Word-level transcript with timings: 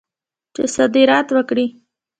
چې 0.53 0.63
صادرات 0.75 1.27
وکړي. 1.35 1.65